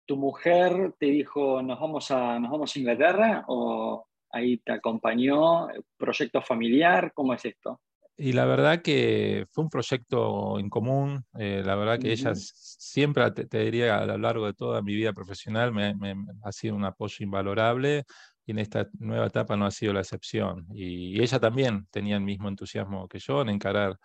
¿tu 0.07 0.17
mujer 0.17 0.95
te 0.97 1.07
dijo 1.07 1.61
nos 1.61 1.79
vamos, 1.79 2.09
a, 2.09 2.39
nos 2.39 2.49
vamos 2.49 2.75
a 2.75 2.79
Inglaterra 2.79 3.45
o 3.47 4.07
ahí 4.31 4.57
te 4.57 4.71
acompañó? 4.71 5.67
¿Proyecto 5.97 6.41
familiar? 6.41 7.11
¿Cómo 7.13 7.33
es 7.33 7.45
esto? 7.45 7.81
Y 8.19 8.33
la 8.33 8.45
verdad 8.45 8.81
que 8.81 9.45
fue 9.51 9.65
un 9.65 9.69
proyecto 9.69 10.57
en 10.57 10.69
común, 10.71 11.23
eh, 11.37 11.61
la 11.63 11.75
verdad 11.75 11.99
que 11.99 12.11
ella 12.11 12.33
siempre, 12.33 13.29
te, 13.29 13.59
diría, 13.59 13.99
a 13.99 14.05
lo 14.07 14.17
largo 14.17 14.47
de 14.47 14.55
toda 14.55 14.81
mi 14.81 14.95
vida 14.95 15.13
profesional, 15.13 15.71
me, 15.71 15.93
ha 16.41 16.51
sido 16.51 16.75
un 16.75 16.85
apoyo 16.85 17.17
invalorable 17.19 18.05
y 18.43 18.51
en 18.51 18.59
esta 18.59 18.89
nueva 18.97 19.27
etapa 19.27 19.55
no 19.55 19.67
ha 19.67 19.71
sido 19.71 19.93
la 19.93 19.99
excepción. 19.99 20.65
Y, 20.73 21.21
ella 21.21 21.39
también 21.39 21.85
tenía 21.91 22.15
el 22.15 22.23
mismo 22.23 22.49
entusiasmo 22.49 23.07
que 23.07 23.19
yo 23.19 23.43
en 23.43 23.49
encarar 23.49 23.99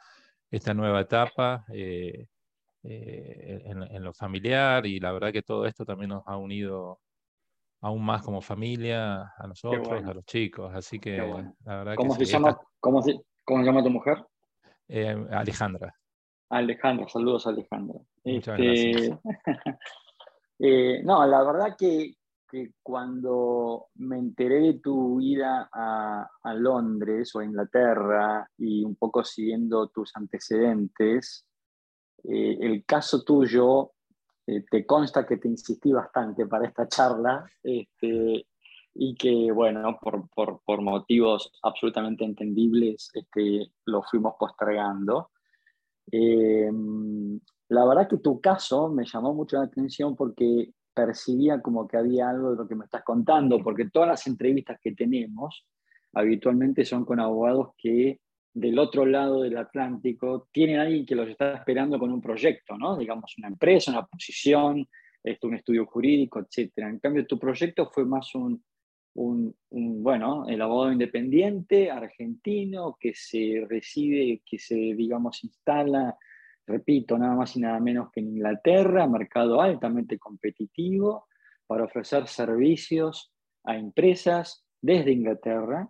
esta 0.51 0.75
nueva 0.75 1.01
etapa 1.01 1.65
eh, 1.73 2.27
eh, 2.85 3.63
en, 3.65 4.03
lo 4.03 4.13
familiar 4.13 4.85
y 4.87 4.99
la 4.99 5.13
verdad 5.13 5.33
que 5.33 5.43
todo 5.43 5.67
esto 5.67 5.85
también 5.85 6.11
nos 6.11 6.23
ha 6.27 6.37
unido 6.37 7.01
aún 7.81 8.05
más 8.05 8.23
como 8.23 8.41
familia, 8.41 9.33
a 9.37 9.47
nosotros, 9.47 10.03
a 10.05 10.15
los 10.15 10.25
chicos. 10.25 10.73
Así 10.75 10.99
que 10.99 11.17
la 11.65 11.79
verdad 11.79 11.95
¿Cómo 11.97 12.17
que... 12.17 12.25
Se 12.25 12.33
llama, 12.33 12.61
¿cómo, 12.81 13.03
se, 13.03 13.21
¿Cómo 13.45 13.61
se 13.61 13.67
llama 13.67 13.83
tu 13.83 13.91
mujer? 13.91 14.25
Eh, 14.89 15.17
Alejandra. 15.31 15.95
Alejandra, 16.51 17.09
saludos 17.09 17.47
Alejandra. 17.47 17.99
Muchas 18.25 18.59
este, 18.61 19.19
eh, 20.59 21.03
no, 21.03 21.27
la 21.27 21.43
verdad 21.43 21.77
que, 21.79 22.15
cuando 22.83 23.87
me 23.95 24.19
enteré 24.19 24.61
de 24.61 24.75
tu 24.75 25.19
ida 25.23 25.71
a, 25.73 26.29
Londres 26.55 27.35
o 27.35 27.39
a 27.39 27.45
Inglaterra 27.47 28.47
y 28.59 28.85
un 28.85 28.95
poco 28.97 29.25
siguiendo 29.25 29.89
tus 29.89 30.15
antecedentes, 30.15 31.47
eh, 32.25 32.59
el 32.61 32.85
caso 32.85 33.23
tuyo 33.23 33.93
te 34.45 34.85
consta 34.85 35.25
que 35.25 35.37
te 35.37 35.49
insistí 35.49 35.93
bastante 35.93 36.47
para 36.47 36.67
esta 36.67 36.89
charla. 36.89 37.47
Este, 37.63 38.47
y 38.95 39.15
que, 39.15 39.51
bueno, 39.53 39.99
por, 40.01 40.29
por, 40.31 40.61
por 40.65 40.83
motivos 40.83 41.51
absolutamente 41.63 42.25
entendibles, 42.25 43.11
este, 43.15 43.73
lo 43.87 44.03
fuimos 44.03 44.35
postergando. 44.39 45.31
Eh, 46.11 46.71
la 47.69 47.87
verdad 47.87 48.09
que 48.09 48.19
tu 48.19 48.41
caso 48.41 48.89
me 48.91 49.07
llamó 49.07 49.33
mucho 49.33 49.57
la 49.57 49.65
atención 49.65 50.15
porque 50.15 50.73
percibía 50.93 51.63
como 51.63 51.89
que 51.89 51.97
había 51.97 52.29
algo 52.29 52.51
de 52.51 52.57
lo 52.57 52.69
que 52.69 52.75
me 52.75 52.85
estás 52.85 53.03
contando, 53.03 53.63
porque 53.63 53.89
todas 53.89 54.09
las 54.09 54.27
entrevistas 54.27 54.79
que 54.83 54.93
tenemos 54.93 55.67
habitualmente 56.13 56.85
son 56.85 57.07
con 57.07 57.19
abogados 57.19 57.71
que 57.79 58.21
del 58.55 58.79
otro 58.79 59.07
lado 59.07 59.43
del 59.43 59.57
Atlántico 59.57 60.49
tienen 60.53 60.79
alguien 60.79 61.07
que 61.07 61.15
los 61.15 61.29
está 61.29 61.55
esperando 61.55 61.99
con 61.99 62.13
un 62.13 62.21
proyecto, 62.21 62.77
¿no? 62.77 62.97
Digamos, 62.97 63.35
una 63.39 63.49
empresa, 63.49 63.91
una 63.91 64.07
posición, 64.07 64.87
esto, 65.23 65.49
un 65.49 65.55
estudio 65.55 65.87
jurídico, 65.87 66.41
etc. 66.41 66.73
En 66.79 66.99
cambio, 66.99 67.27
tu 67.27 67.39
proyecto 67.39 67.87
fue 67.87 68.05
más 68.05 68.35
un, 68.35 68.63
un, 69.15 69.55
bueno, 70.03 70.47
el 70.49 70.61
abogado 70.61 70.93
independiente 70.93 71.91
argentino 71.91 72.97
que 72.99 73.15
se 73.15 73.65
reside, 73.69 74.43
que 74.45 74.59
se, 74.59 74.75
digamos, 74.75 75.45
instala, 75.45 76.17
repito, 76.67 77.19
nada 77.19 77.35
más 77.35 77.57
y 77.57 77.61
nada 77.61 77.81
menos 77.81 78.11
que 78.11 78.21
en 78.21 78.29
Inglaterra, 78.29 79.07
mercado 79.07 79.61
altamente 79.61 80.19
competitivo 80.19 81.27
para 81.67 81.85
ofrecer 81.85 82.27
servicios 82.27 83.33
a 83.65 83.77
empresas 83.77 84.65
desde 84.81 85.13
Inglaterra. 85.13 85.89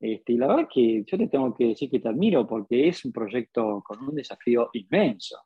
Este, 0.00 0.32
y 0.32 0.36
la 0.38 0.46
verdad 0.46 0.68
que 0.72 1.04
yo 1.06 1.18
te 1.18 1.26
tengo 1.28 1.54
que 1.54 1.66
decir 1.66 1.90
que 1.90 2.00
te 2.00 2.08
admiro 2.08 2.46
porque 2.46 2.88
es 2.88 3.04
un 3.04 3.12
proyecto 3.12 3.82
con 3.84 4.02
un 4.08 4.14
desafío 4.14 4.70
inmenso. 4.72 5.36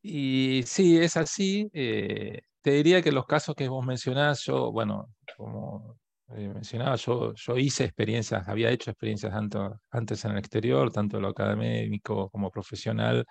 Y 0.00 0.62
sí, 0.64 0.98
es 0.98 1.16
así. 1.16 1.68
Eh, 1.72 2.42
te 2.60 2.72
diría 2.72 3.02
que 3.02 3.12
los 3.12 3.26
casos 3.26 3.54
que 3.56 3.68
vos 3.68 3.84
mencionás, 3.84 4.44
yo, 4.44 4.70
bueno, 4.70 5.14
como 5.36 5.98
eh, 6.36 6.48
mencionaba, 6.48 6.94
yo, 6.96 7.34
yo 7.34 7.58
hice 7.58 7.84
experiencias, 7.84 8.48
había 8.48 8.70
hecho 8.70 8.90
experiencias 8.90 9.32
tanto, 9.32 9.80
antes 9.90 10.24
en 10.24 10.32
el 10.32 10.38
exterior, 10.38 10.90
tanto 10.92 11.16
en 11.16 11.22
lo 11.22 11.28
académico 11.28 12.30
como 12.30 12.50
profesional. 12.50 13.26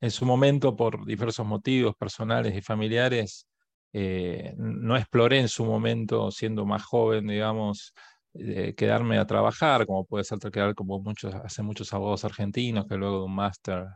En 0.00 0.10
su 0.10 0.24
momento, 0.24 0.74
por 0.74 1.04
diversos 1.04 1.46
motivos 1.46 1.94
personales 1.94 2.54
y 2.56 2.62
familiares, 2.62 3.46
eh, 3.92 4.54
no 4.56 4.96
exploré 4.96 5.40
en 5.40 5.48
su 5.48 5.64
momento, 5.64 6.30
siendo 6.30 6.64
más 6.64 6.82
joven, 6.84 7.26
digamos, 7.26 7.92
eh, 8.34 8.74
quedarme 8.76 9.18
a 9.18 9.26
trabajar, 9.26 9.86
como 9.86 10.04
puede 10.04 10.24
ser 10.24 10.38
quedar 10.38 10.74
como 10.74 11.00
muchos, 11.00 11.34
hace 11.34 11.62
muchos 11.62 11.92
abogados 11.92 12.24
argentinos 12.24 12.86
que 12.86 12.96
luego 12.96 13.18
de 13.18 13.24
un 13.24 13.34
máster 13.34 13.86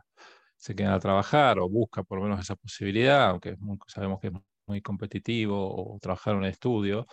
se 0.57 0.75
quedan 0.75 0.93
a 0.93 0.99
trabajar 0.99 1.59
o 1.59 1.69
busca 1.69 2.03
por 2.03 2.19
lo 2.19 2.25
menos 2.25 2.41
esa 2.41 2.55
posibilidad, 2.55 3.29
aunque 3.29 3.55
sabemos 3.87 4.19
que 4.19 4.27
es 4.27 4.33
muy 4.67 4.81
competitivo 4.81 5.95
o 5.95 5.99
trabajar 5.99 6.33
en 6.33 6.39
un 6.39 6.45
estudio. 6.45 7.07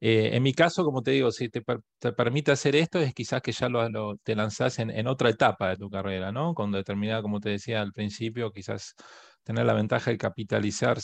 Eh, 0.00 0.30
en 0.36 0.42
mi 0.42 0.54
caso, 0.54 0.84
como 0.84 1.02
te 1.02 1.12
digo, 1.12 1.30
si 1.32 1.48
te, 1.48 1.62
permite 2.12 2.52
hacer 2.52 2.76
esto, 2.76 3.00
es 3.00 3.14
quizás 3.14 3.42
que 3.42 3.52
ya 3.52 3.68
lo, 3.68 4.16
te 4.18 4.36
lanzás 4.36 4.78
en, 4.78 5.06
otra 5.08 5.30
etapa 5.30 5.70
de 5.70 5.76
tu 5.76 5.90
carrera, 5.90 6.30
¿no? 6.32 6.54
Con 6.54 6.70
determinada, 6.72 7.22
como 7.22 7.40
te 7.40 7.50
decía 7.50 7.80
al 7.82 7.92
principio, 7.92 8.52
quizás 8.52 8.94
tener 9.42 9.66
la 9.66 9.74
ventaja 9.74 10.10
de 10.10 10.18
capitalizar 10.18 10.98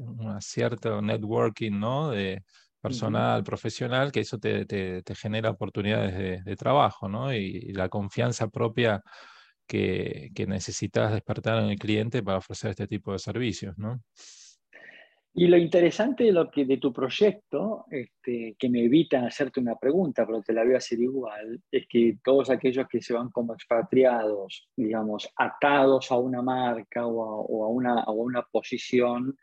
un 0.00 0.40
cierto 0.40 1.02
networking, 1.02 1.72
¿no? 1.80 2.12
Personal, 2.82 3.44
profesional, 3.44 4.12
que 4.12 4.20
eso 4.20 4.38
te, 4.38 5.02
genera 5.14 5.50
oportunidades 5.50 6.44
de, 6.44 6.56
trabajo, 6.56 7.08
¿no? 7.08 7.32
Y, 7.32 7.72
la 7.72 7.88
confianza 7.88 8.48
propia 8.48 9.02
que, 9.66 10.30
que 10.34 10.46
necesitas 10.46 11.12
despertar 11.12 11.62
en 11.62 11.70
el 11.70 11.78
cliente 11.78 12.22
para 12.22 12.38
ofrecer 12.38 12.70
este 12.70 12.88
tipo 12.88 13.12
de 13.12 13.18
servicios, 13.18 13.78
¿no? 13.78 14.02
Y 15.34 15.46
lo 15.46 15.56
interesante 15.56 16.24
de, 16.24 16.32
lo 16.32 16.50
que, 16.50 16.66
de 16.66 16.76
tu 16.76 16.92
proyecto, 16.92 17.86
este, 17.90 18.54
que 18.58 18.68
me 18.68 18.84
evitan 18.84 19.24
hacerte 19.24 19.60
una 19.60 19.76
pregunta, 19.76 20.26
pero 20.26 20.42
te 20.42 20.52
la 20.52 20.62
voy 20.62 20.74
a 20.74 20.76
hacer 20.76 21.00
igual, 21.00 21.58
es 21.70 21.86
que 21.88 22.18
todos 22.22 22.50
aquellos 22.50 22.86
que 22.86 23.00
se 23.00 23.14
van 23.14 23.30
como 23.30 23.54
expatriados, 23.54 24.68
digamos, 24.76 25.32
atados 25.36 26.12
a 26.12 26.18
una 26.18 26.42
marca 26.42 27.06
o 27.06 27.64
a, 27.64 27.68
una, 27.68 28.04
una, 28.10 28.42
posición, 28.42 29.34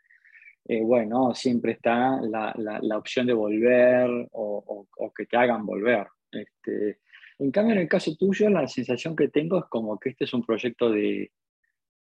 eh, 0.64 0.82
bueno, 0.82 1.34
siempre 1.34 1.72
está 1.72 2.20
la, 2.20 2.54
la, 2.56 2.98
opción 2.98 3.26
de 3.26 3.32
volver 3.32 4.08
o, 4.32 4.86
o, 4.96 5.12
que 5.12 5.26
te 5.26 5.36
hagan 5.36 5.66
volver. 5.66 6.06
Este, 6.30 7.00
en 7.38 7.50
cambio, 7.50 7.74
en 7.74 7.80
el 7.80 7.88
caso 7.88 8.14
tuyo, 8.16 8.48
la 8.50 8.68
sensación 8.68 9.16
que 9.16 9.28
tengo 9.28 9.58
es 9.58 9.64
como 9.68 9.98
que 9.98 10.10
este 10.10 10.24
es 10.24 10.34
un 10.34 10.44
proyecto 10.44 10.90
de, 10.90 11.32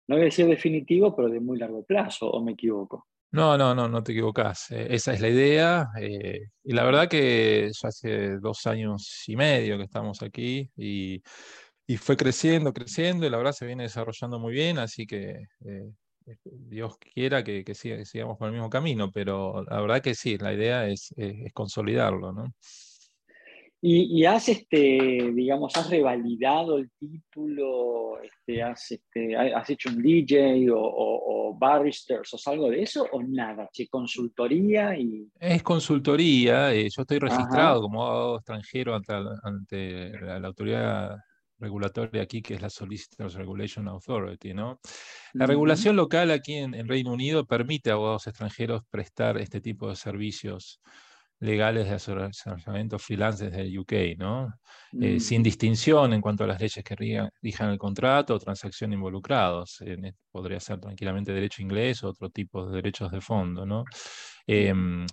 no 0.09 0.17
voy 0.17 0.23
a 0.23 0.25
decir 0.27 0.47
definitivo, 0.47 1.15
pero 1.15 1.29
de 1.29 1.41
muy 1.41 1.59
largo 1.59 1.85
plazo, 1.85 2.31
¿o 2.31 2.43
me 2.43 2.53
equivoco? 2.53 3.07
No, 3.31 3.59
no, 3.59 3.75
no, 3.75 3.89
no 3.89 4.03
te 4.03 4.13
equivocas. 4.13 4.71
Eh, 4.71 4.89
esa 4.91 5.13
es 5.13 5.21
la 5.21 5.29
idea. 5.29 5.89
Eh, 6.01 6.49
y 6.65 6.73
la 6.73 6.85
verdad 6.85 7.09
que 7.09 7.71
ya 7.71 7.89
hace 7.89 8.39
dos 8.39 8.67
años 8.67 9.25
y 9.27 9.37
medio 9.37 9.77
que 9.77 9.85
estamos 9.85 10.23
aquí 10.23 10.71
y, 10.77 11.23
fue 11.99 12.17
creciendo, 12.17 12.73
creciendo 12.73 13.27
y 13.27 13.31
la 13.31 13.39
verdad 13.39 13.53
se 13.53 13.67
viene 13.67 13.85
desarrollando 13.85 14.39
muy 14.39 14.53
bien, 14.53 14.79
así 14.79 15.07
que 15.07 15.47
eh, 15.65 15.91
Dios 16.45 16.97
quiera 16.99 17.43
que, 17.45 17.65
sigamos 17.75 18.37
por 18.37 18.49
el 18.49 18.55
mismo 18.55 18.71
camino, 18.71 19.11
pero 19.13 19.65
la 19.65 19.81
verdad 19.81 20.03
que 20.03 20.15
sí, 20.15 20.39
la 20.39 20.53
idea 20.53 20.89
es, 20.89 21.13
es 21.17 21.53
consolidarlo, 21.53 22.33
¿no? 22.33 22.53
Y, 23.81 24.25
has, 24.25 24.49
este, 24.49 25.31
digamos, 25.33 25.77
has 25.77 25.89
revalidado 25.89 26.79
el 26.79 26.91
título, 26.99 28.21
este, 28.21 28.61
has, 28.61 28.91
este, 28.91 29.37
has 29.37 29.71
hecho 29.71 29.91
un 29.91 30.03
DJ 30.03 30.69
o, 30.73 30.81
o, 30.81 31.55
barristers 31.57 32.35
o 32.35 32.51
algo 32.51 32.71
de 32.71 32.83
eso, 32.83 33.07
o 33.13 33.23
nada, 33.23 33.69
che, 33.73 33.87
consultoría 33.87 34.99
y... 34.99 35.29
Es 35.39 35.63
consultoría, 35.63 36.75
eh, 36.75 36.89
yo 36.91 37.03
estoy 37.03 37.21
registrado 37.21 37.83
como 37.83 38.05
abogado 38.05 38.37
extranjero 38.39 38.97
ante, 38.97 39.13
ante 39.45 40.11
la, 40.23 40.49
autoridad 40.49 41.17
regulatoria 41.59 42.23
aquí, 42.23 42.43
que 42.43 42.55
es 42.55 42.63
la 42.63 42.71
Solicitors 42.71 43.35
Regulation 43.35 43.89
Authority, 43.89 44.55
¿no? 44.55 44.81
La 45.33 45.47
regulación 45.47 45.97
local 45.97 46.31
aquí 46.31 46.55
en, 46.55 46.75
en 46.75 46.89
Reino 46.89 47.13
Unido 47.13 47.47
permite 47.47 47.91
a 47.91 47.95
abogados 47.95 48.27
extranjeros 48.27 48.83
prestar 48.91 49.39
este 49.39 49.61
tipo 49.61 49.89
de 49.89 49.97
servicios 49.97 50.81
legales 51.41 51.89
de 51.89 51.95
asesoramiento 51.95 52.99
freelance 52.99 53.45
desde 53.45 53.63
el 53.63 53.79
UK, 53.79 53.93
¿no? 54.19 54.53
Eh, 55.01 55.21
sin 55.21 55.43
distinción 55.43 56.13
en 56.13 56.21
cuanto 56.21 56.45
a 56.45 56.47
las 56.49 56.61
leyes 56.61 56.83
que 56.85 56.97
rijan 56.97 57.71
el 57.71 57.79
contrato 57.79 58.35
o 58.35 58.39
transacción 58.39 58.93
involucrados. 58.93 59.79
podría 60.33 60.59
ser 60.59 60.81
tranquilamente 60.81 61.33
derecho 61.33 61.63
inglés 61.63 62.03
o 62.03 62.09
otro 62.09 62.31
tipo 62.31 62.67
de 62.67 62.77
derechos 62.77 63.13
de 63.13 63.21
fondo, 63.21 63.65
¿no? 63.65 63.85
Em, 64.47 65.07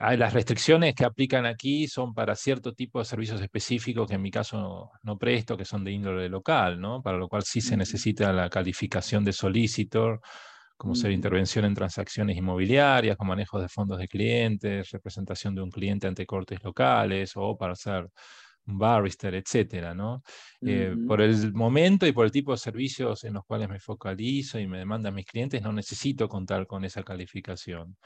las 0.00 0.32
restricciones 0.32 0.94
que 0.94 1.04
aplican 1.04 1.44
aquí 1.44 1.86
son 1.86 2.14
para 2.14 2.34
cierto 2.34 2.72
tipo 2.72 2.98
de 2.98 3.04
servicios 3.04 3.40
específicos 3.42 4.08
que 4.08 4.14
en 4.14 4.22
mi 4.22 4.30
caso 4.30 4.90
no, 5.02 5.18
presto, 5.18 5.56
que 5.58 5.66
son 5.66 5.84
de 5.84 5.92
índole 5.92 6.28
local, 6.30 6.80
¿no? 6.80 7.02
Para 7.02 7.18
lo 7.18 7.28
cual 7.28 7.42
sí 7.42 7.60
se 7.60 7.76
necesita 7.76 8.32
la 8.32 8.48
calificación 8.48 9.24
de 9.24 9.32
solicitor 9.34 10.20
como 10.78 10.94
ser 10.94 11.10
intervención 11.10 11.66
en 11.66 11.74
transacciones 11.74 12.38
inmobiliarias, 12.38 13.16
con 13.18 13.28
manejo 13.28 13.60
de 13.60 13.68
fondos 13.68 13.98
de 13.98 14.08
clientes, 14.08 14.90
representación 14.90 15.54
de 15.54 15.60
un 15.60 15.70
cliente 15.70 16.06
ante 16.06 16.24
cortes 16.24 16.62
locales 16.64 17.32
o 17.36 17.58
para 17.58 17.74
ser 17.74 18.08
un 18.70 18.78
barrister, 18.78 19.34
etcétera, 19.34 19.94
¿no? 19.94 20.22
Eh, 20.62 20.94
por 21.06 21.20
el 21.20 21.52
momento 21.52 22.06
y 22.06 22.12
por 22.12 22.24
el 22.24 22.30
tipo 22.30 22.52
de 22.52 22.58
servicios 22.58 23.24
en 23.24 23.34
los 23.34 23.44
cuales 23.44 23.68
me 23.68 23.80
focalizo 23.80 24.58
y 24.58 24.66
me 24.66 24.78
demandan 24.78 25.14
mis 25.14 25.26
clientes, 25.26 25.62
no 25.62 25.72
necesito 25.72 26.28
contar 26.28 26.66
con 26.66 26.84
esa 26.84 27.02
calificación. 27.02 27.96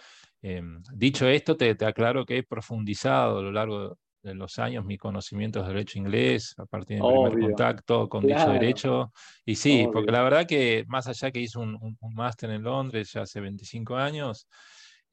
Em, 0.43 0.83
dicho 0.93 1.27
esto, 1.29 1.57
te, 1.57 1.75
te, 1.75 1.87
aclaro 1.87 2.25
que 2.27 2.39
he 2.39 2.43
profundizado 2.43 3.39
a 3.39 3.43
lo 3.43 3.53
largo 3.53 3.99
de 4.25 4.35
los 4.35 4.59
años 4.59 4.85
mi 4.85 4.97
conocimiento 4.97 5.63
de 5.63 5.69
derecho 5.69 5.99
inglés, 5.99 6.55
a 6.57 6.65
partir 6.67 7.01
del 7.01 7.13
primer 7.13 7.39
contacto 7.39 8.09
con 8.09 8.27
dicho 8.27 8.51
derecho. 8.51 9.13
Y 9.45 9.55
sí, 9.55 9.87
porque 9.93 10.11
la 10.11 10.23
verdad 10.23 10.47
que 10.47 10.85
más 10.89 11.07
allá 11.07 11.31
que 11.31 11.41
hice 11.41 11.59
un, 11.59 11.77
un, 11.81 12.15
máster 12.15 12.51
en 12.51 12.63
Londres 12.63 13.13
ya 13.13 13.23
hace 13.23 13.41
25 13.41 13.97
años, 13.97 14.49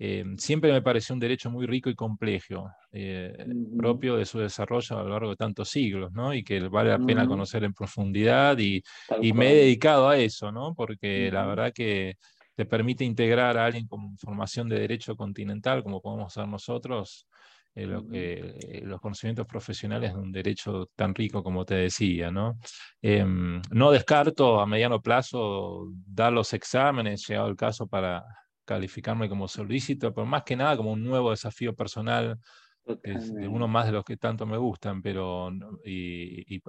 eh, 0.04 0.26
siempre 0.38 0.72
me 0.72 0.82
pareció 0.82 1.14
un 1.14 1.20
derecho 1.20 1.52
muy 1.52 1.68
rico 1.68 1.88
y 1.88 1.94
complejo, 1.94 2.72
eh, 2.92 3.46
propio 3.78 4.16
de 4.16 4.26
su 4.26 4.40
desarrollo 4.40 4.98
a 4.98 5.04
lo 5.04 5.10
largo 5.10 5.30
de 5.30 5.36
tantos 5.36 5.70
siglos, 5.70 6.12
¿no? 6.12 6.34
Y 6.34 6.44
que 6.44 6.60
vale 6.70 6.90
la 6.90 6.98
pena 6.98 7.28
conocer 7.28 7.64
en 7.64 7.72
profundidad 7.72 8.58
y, 8.58 8.82
y 9.22 9.32
me 9.32 9.52
he 9.52 9.56
dedicado 9.58 10.10
a 10.10 10.18
eso, 10.18 10.52
¿no? 10.52 10.74
Porque 10.74 11.30
la 11.32 11.46
verdad 11.46 11.72
que 11.72 12.16
te 12.56 12.66
permite 12.66 13.06
integrar 13.06 13.60
a 13.60 13.66
alguien 13.66 13.88
con 13.88 14.18
formación 14.18 14.68
de 14.70 14.80
derecho 14.80 15.16
continental, 15.16 15.84
como 15.84 16.02
podemos 16.02 16.34
ser 16.34 16.48
nosotros, 16.48 17.28
eh, 17.76 17.88
eh, 18.12 18.82
los 18.84 19.00
conocimientos 19.00 19.46
profesionales 19.46 20.16
de 20.16 20.20
un 20.20 20.32
derecho 20.32 20.90
tan 20.96 21.14
rico 21.14 21.44
como 21.44 21.64
te 21.64 21.76
decía. 21.76 22.32
¿no? 22.32 22.58
Em, 23.04 23.62
no 23.70 23.92
descarto 23.92 24.60
a 24.60 24.66
mediano 24.66 25.00
plazo 25.00 25.90
dar 26.08 26.34
los 26.34 26.54
exámenes, 26.54 27.28
llegado 27.28 27.50
el 27.50 27.56
caso, 27.56 27.86
para 27.86 28.26
calificarme 28.66 29.30
como 29.30 29.48
solícito, 29.48 30.14
pero 30.14 30.26
más 30.26 30.44
que 30.44 30.56
nada 30.56 30.78
como 30.78 30.92
un 30.92 31.04
nuevo 31.04 31.32
desafío 31.32 31.76
personal. 31.76 32.40
Es 33.04 33.30
uno 33.30 33.68
más 33.68 33.86
de 33.86 33.92
los 33.92 34.04
que 34.04 34.18
tanto 34.18 34.46
me 34.46 34.58
gustan, 34.58 35.04
pero 35.04 35.52
y, 35.86 36.56
y, 36.56 36.62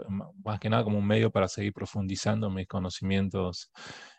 más 0.44 0.61
que 0.61 0.68
nada 0.68 0.84
como 0.84 0.99
un 0.99 1.06
medio 1.06 1.30
para 1.30 1.49
seguir 1.49 1.72
profundizando 1.72 2.50
mis 2.50 2.68
conocimientos 2.68 3.70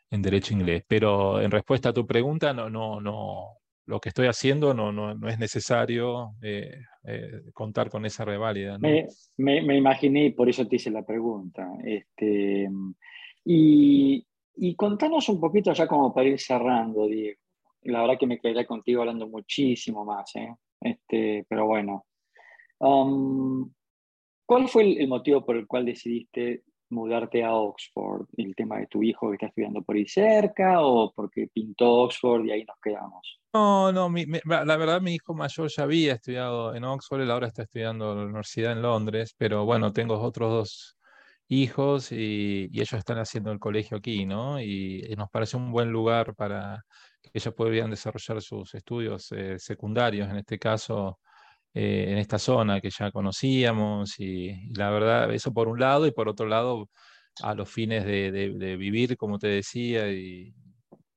en 0.10 0.22
derecho 0.22 0.53
inglés. 0.53 0.84
Pero 0.88 1.39
en 1.39 1.51
respuesta 1.51 1.89
a 1.89 1.94
tu 1.94 2.06
pregunta, 2.06 2.51
no, 2.51 2.70
no, 2.70 3.00
no, 3.00 3.60
lo 3.86 4.00
que 4.00 4.10
estoy 4.10 4.27
haciendo 4.27 4.74
no, 4.74 4.92
no, 4.92 5.13
no 5.13 5.27
es 5.27 5.38
necesario 5.38 6.36
eh, 6.42 6.77
eh, 7.03 7.42
contar 7.53 7.89
con 7.89 8.06
esa 8.06 8.24
reválida. 8.24 8.77
Me, 8.77 9.08
me, 9.38 9.77
imaginé 9.77 10.25
y 10.25 10.30
por 10.32 10.50
eso 10.50 10.68
te 10.68 10.77
hice 10.77 10.89
la 10.89 11.06
pregunta. 11.06 11.68
Este, 11.84 12.70
y, 13.46 14.25
y, 14.56 14.75
contanos 14.75 15.27
un 15.30 15.39
poquito 15.39 15.74
ya 15.74 15.88
como 15.88 16.13
para 16.13 16.30
ir 16.30 16.39
cerrando, 16.39 17.08
Diego. 17.08 17.39
La 17.86 18.02
verdad 18.02 18.18
que 18.20 18.28
me 18.28 18.40
quedaría 18.40 18.66
contigo 18.66 19.02
hablando 19.02 19.28
muchísimo 19.28 20.06
más, 20.06 20.36
¿eh? 20.36 20.56
este, 20.82 21.46
pero 21.48 21.66
bueno. 21.66 22.06
Um, 22.80 23.72
¿Cuál 24.46 24.68
fue 24.68 25.02
el, 25.02 25.08
motivo 25.08 25.46
por 25.46 25.56
el 25.56 25.68
cual 25.68 25.86
decidiste 25.86 26.63
mudarte 26.90 27.44
a 27.44 27.56
Oxford? 27.56 28.28
¿El 28.38 28.56
tema 28.56 28.78
de 28.78 28.88
tu 28.88 29.02
hijo 29.02 29.30
que 29.30 29.36
está 29.36 29.48
estudiando 29.48 29.82
por 29.82 29.96
ahí 29.96 30.08
cerca 30.08 30.82
o 30.82 31.13
porque 31.13 31.48
pintó 31.54 31.90
Oxford 32.04 32.46
y 32.46 32.52
ahí 32.52 32.66
nos 32.66 32.78
quedamos? 32.84 33.40
No, 33.54 33.92
no, 33.92 34.12
la 34.46 34.78
verdad 34.78 35.02
mi 35.02 35.16
hijo 35.16 35.34
mayor 35.34 35.70
ya 35.70 35.84
había 35.84 36.13
estudiado 36.13 36.75
en 36.75 36.84
Oxford, 36.84 37.22
él 37.22 37.32
ahora 37.32 37.48
está 37.48 37.63
estudiando 37.63 38.12
en 38.12 38.18
la 38.18 38.24
universidad 38.25 38.74
en 38.74 38.82
Londres, 38.82 39.34
pero 39.38 39.66
bueno, 39.66 39.94
tengo 39.94 40.20
otros 40.20 40.52
dos 40.52 40.98
hijos 41.48 42.12
y, 42.12 42.70
ellos 42.74 42.94
están 42.94 43.18
haciendo 43.18 43.52
el 43.52 43.60
colegio 43.60 43.98
aquí, 43.98 44.25
¿no? 44.25 44.62
Y, 44.62 45.13
nos 45.18 45.30
parece 45.30 45.58
un 45.58 45.72
buen 45.72 45.92
lugar 45.92 46.36
para 46.36 46.86
que 47.32 47.32
ellos 47.39 47.53
podrían 47.53 47.89
desarrollar 47.89 48.42
sus 48.42 48.74
estudios 48.75 49.32
eh, 49.32 49.58
secundarios, 49.58 50.30
en 50.30 50.38
este 50.38 50.60
caso 50.60 51.20
eh, 51.74 52.06
en 52.10 52.18
esta 52.20 52.38
zona 52.38 52.80
que 52.82 52.92
ya 52.92 53.12
conocíamos 53.12 54.20
y, 54.20 54.70
la 54.75 54.92
verdad, 54.92 55.34
eso 55.34 55.51
por 55.53 55.68
un 55.68 55.80
lado 55.80 56.06
y 56.06 56.12
por 56.12 56.30
otro 56.30 56.46
lado, 56.48 56.89
a 57.42 57.56
los 57.56 57.70
fines 57.70 58.06
de, 58.06 58.75
vivir, 58.77 59.18
como 59.18 59.39
te 59.39 59.48
decía, 59.48 60.12
y 60.12 60.53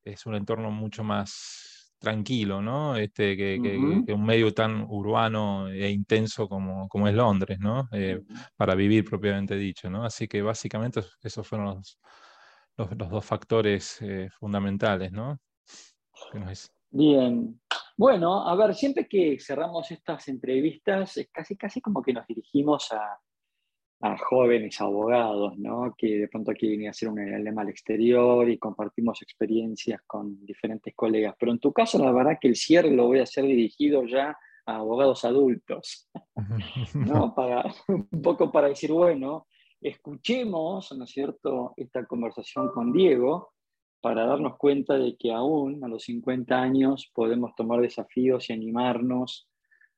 es 0.04 0.24
un 0.26 0.34
entorno 0.34 0.70
mucho 0.70 1.04
más 1.04 1.92
tranquilo, 1.98 2.62
¿no? 2.62 2.96
Este, 2.96 3.36
que, 3.36 3.58
un 4.14 4.24
medio 4.24 4.52
tan 4.54 4.86
urbano 4.88 5.68
e 5.68 5.90
intenso 5.90 6.48
como, 6.48 6.88
como 6.88 7.08
es 7.08 7.14
Londres, 7.14 7.58
¿no? 7.60 7.88
Eh, 7.92 8.22
para 8.56 8.74
vivir 8.74 9.04
propiamente 9.04 9.56
dicho, 9.56 9.90
¿no? 9.90 10.04
Así 10.04 10.28
que 10.28 10.42
básicamente 10.42 11.00
esos 11.22 11.46
fueron 11.46 11.66
los, 11.76 11.98
los, 12.76 13.10
dos 13.10 13.24
factores 13.24 13.98
eh, 14.02 14.28
fundamentales, 14.38 15.12
¿no? 15.12 15.38
Bien, 16.90 17.60
bueno, 17.96 18.46
a 18.46 18.54
ver, 18.54 18.74
siempre 18.74 19.08
que 19.08 19.38
cerramos 19.40 19.90
estas 19.90 20.28
entrevistas, 20.28 21.16
es 21.16 21.28
casi, 21.30 21.56
casi 21.56 21.80
como 21.80 22.02
que 22.02 22.12
nos 22.12 22.26
dirigimos 22.26 22.92
a, 22.92 23.18
jóvenes 24.28 24.78
abogados, 24.80 25.56
¿no? 25.56 25.94
Que 25.96 26.18
de 26.18 26.28
pronto 26.28 26.52
quieren 26.52 26.86
hacer 26.88 27.08
un 27.08 27.16
lema 27.16 27.62
al 27.62 27.70
exterior 27.70 28.48
y 28.48 28.58
compartimos 28.58 29.20
experiencias 29.22 30.00
con 30.06 30.44
diferentes 30.44 30.94
colegas. 30.94 31.34
Pero 31.40 31.52
en 31.52 31.58
tu 31.58 31.72
caso, 31.72 31.98
la 31.98 32.12
verdad 32.12 32.38
que 32.40 32.48
el 32.48 32.56
cierre 32.56 32.90
lo 32.90 33.06
voy 33.06 33.20
a 33.20 33.24
hacer 33.24 33.44
dirigido 33.44 34.04
ya 34.04 34.36
a 34.66 34.76
abogados 34.76 35.24
adultos, 35.24 36.08
¿no? 36.94 37.34
Para, 37.34 37.64
un 37.88 38.22
poco 38.22 38.52
para 38.52 38.68
decir, 38.68 38.92
bueno, 38.92 39.48
escuchemos, 39.80 40.92
¿no 40.92 41.04
es 41.04 41.10
cierto?, 41.10 41.72
esta 41.76 42.04
conversación 42.06 42.70
con 42.72 42.92
Diego 42.92 43.54
para 44.00 44.26
darnos 44.26 44.56
cuenta 44.56 44.98
de 44.98 45.16
que 45.16 45.32
aún 45.32 45.82
a 45.84 45.88
los 45.88 46.04
50 46.04 46.60
años 46.60 47.10
podemos 47.14 47.54
tomar 47.54 47.80
desafíos 47.80 48.48
y 48.48 48.52
animarnos 48.52 49.48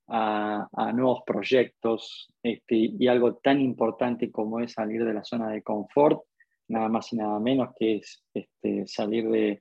a, 0.09 0.93
nuevos 0.95 1.23
proyectos 1.27 2.33
este, 2.43 2.77
y 2.99 3.07
algo 3.09 3.37
tan 3.37 3.61
importante 3.61 4.31
como 4.31 4.61
es 4.61 4.73
salir 4.73 5.05
de 5.05 5.15
la 5.15 5.25
zona 5.25 5.51
de 5.51 5.63
confort, 5.63 6.23
nada 6.69 6.89
más 6.89 7.13
y 7.13 7.17
nada 7.17 7.39
menos 7.41 7.71
que 7.79 7.97
es 7.97 8.25
este, 8.33 8.87
salir 8.87 9.29
de, 9.29 9.61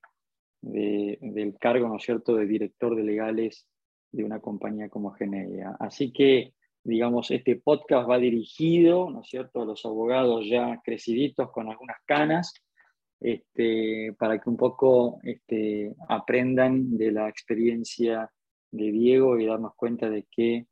del 0.62 1.58
cargo, 1.60 1.88
¿no 1.88 1.98
es 1.98 2.04
cierto?, 2.04 2.36
de 2.36 2.46
director 2.46 2.96
de 2.96 3.04
legales 3.04 3.68
de 4.12 4.24
una 4.24 4.40
compañía 4.40 4.90
como 4.90 5.12
Geneia. 5.12 5.76
Así 5.80 6.12
que, 6.12 6.54
digamos, 6.84 7.30
este 7.32 7.58
podcast 7.58 8.10
va 8.10 8.18
dirigido, 8.18 9.10
¿no 9.10 9.22
es 9.22 9.28
cierto?, 9.28 9.62
a 9.62 9.66
los 9.66 9.86
abogados 9.86 10.46
ya 10.48 10.82
creciditos 10.84 11.52
con 11.52 11.70
algunas 11.70 11.98
canas, 12.06 12.54
este, 13.20 14.16
para 14.18 14.40
que 14.40 14.50
un 14.50 14.58
poco 14.58 15.20
este, 15.24 15.96
aprendan 16.08 16.98
de 16.98 17.12
la 17.12 17.30
experiencia 17.30 18.32
de 18.72 18.92
Diego 18.92 19.38
y 19.38 19.46
darnos 19.46 19.74
cuenta 19.76 20.10
de 20.10 20.28
que 20.30 20.68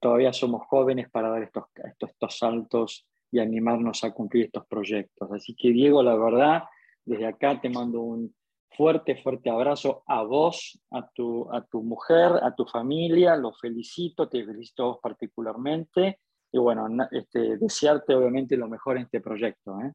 todavía 0.00 0.32
somos 0.32 0.66
jóvenes 0.66 1.10
para 1.10 1.30
dar 1.30 1.42
estos, 1.42 1.64
estos, 1.84 2.10
estos 2.10 2.38
saltos 2.38 3.06
y 3.30 3.40
animarnos 3.40 4.04
a 4.04 4.12
cumplir 4.12 4.46
estos 4.46 4.66
proyectos. 4.66 5.30
Así 5.32 5.54
que 5.54 5.70
Diego, 5.70 6.02
la 6.02 6.16
verdad, 6.16 6.64
desde 7.04 7.26
acá 7.26 7.60
te 7.60 7.68
mando 7.68 8.00
un 8.00 8.34
fuerte, 8.70 9.16
fuerte 9.16 9.50
abrazo 9.50 10.02
a 10.06 10.22
vos, 10.22 10.80
a 10.90 11.08
tu, 11.08 11.52
a 11.52 11.64
tu 11.64 11.82
mujer, 11.82 12.32
a 12.42 12.54
tu 12.54 12.64
familia, 12.64 13.36
los 13.36 13.58
felicito, 13.60 14.28
te 14.28 14.44
felicito 14.44 14.84
a 14.84 14.86
vos 14.86 14.98
particularmente 15.02 16.20
y 16.52 16.58
bueno, 16.58 16.86
este, 17.10 17.58
desearte 17.58 18.14
obviamente 18.14 18.56
lo 18.56 18.68
mejor 18.68 18.96
en 18.96 19.04
este 19.04 19.20
proyecto. 19.20 19.78
¿eh? 19.80 19.92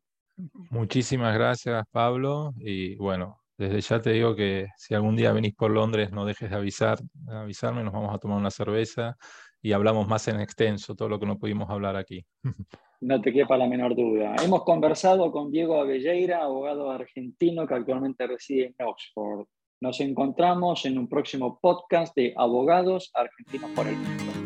Muchísimas 0.70 1.34
gracias, 1.34 1.86
Pablo. 1.92 2.54
Y 2.58 2.96
bueno, 2.96 3.40
desde 3.58 3.82
ya 3.82 4.02
te 4.02 4.12
digo 4.12 4.36
que 4.36 4.68
si 4.78 4.94
algún 4.94 5.16
día 5.16 5.32
venís 5.32 5.54
por 5.54 5.72
Londres, 5.72 6.12
no 6.12 6.26
dejes 6.26 6.50
de 6.50 6.56
avisar, 6.56 6.98
avisarme, 7.28 7.84
nos 7.84 7.94
vamos 7.94 8.14
a 8.14 8.18
tomar 8.18 8.38
una 8.38 8.52
cerveza 8.52 9.16
y 9.62 9.72
hablamos 9.72 10.08
más 10.08 10.28
en 10.28 10.40
extenso 10.40 10.96
todo 10.96 11.10
lo 11.10 11.20
que 11.20 11.26
no 11.26 11.40
pudimos 11.40 11.70
hablar 11.70 11.96
aquí. 11.96 12.26
No 13.06 13.20
te 13.20 13.34
quepa 13.34 13.58
la 13.58 13.68
menor 13.68 13.98
duda. 13.98 14.34
Hemos 14.46 14.64
conversado 14.64 15.30
con 15.30 15.52
Diego 15.52 15.78
Avelleira, 15.78 16.42
abogado 16.42 16.90
argentino 16.90 17.68
que 17.68 17.74
actualmente 17.74 18.26
reside 18.26 18.68
en 18.68 18.88
Oxford. 18.88 19.46
Nos 19.82 20.00
encontramos 20.00 20.86
en 20.86 20.98
un 20.98 21.10
próximo 21.10 21.60
podcast 21.62 22.16
de 22.16 22.34
Abogados 22.38 23.12
Argentinos 23.14 23.72
por 23.72 23.88
el 23.88 23.98
Mundo. 23.98 24.43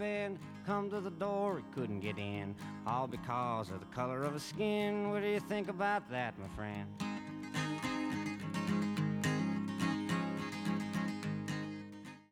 Bed, 0.00 0.38
come 0.66 0.88
to 0.88 0.98
the 0.98 1.10
door, 1.10 1.58
he 1.58 1.74
couldn't 1.78 2.00
get 2.00 2.16
in, 2.16 2.54
all 2.86 3.06
because 3.06 3.68
of 3.68 3.80
the 3.80 3.86
color 3.94 4.22
of 4.22 4.32
his 4.32 4.42
skin. 4.42 5.10
What 5.10 5.20
do 5.20 5.28
you 5.28 5.40
think 5.40 5.68
about 5.68 6.10
that, 6.10 6.38
my 6.38 6.48
friend? 6.56 6.88